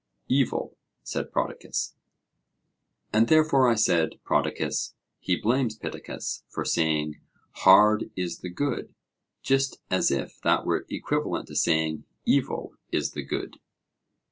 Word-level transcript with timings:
Evil, 0.29 0.75
said 1.03 1.31
Prodicus. 1.31 1.93
And 3.13 3.27
therefore, 3.27 3.69
I 3.69 3.75
said, 3.75 4.19
Prodicus, 4.23 4.95
he 5.19 5.35
blames 5.39 5.77
Pittacus 5.77 6.43
for 6.47 6.65
saying, 6.65 7.21
'Hard 7.51 8.09
is 8.15 8.39
the 8.39 8.49
good,' 8.49 8.95
just 9.43 9.79
as 9.91 10.09
if 10.09 10.41
that 10.41 10.65
were 10.65 10.87
equivalent 10.89 11.49
to 11.49 11.55
saying, 11.55 12.05
Evil 12.25 12.73
is 12.91 13.11
the 13.11 13.21
good. 13.23 13.59